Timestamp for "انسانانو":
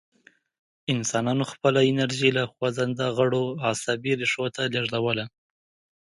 0.93-1.43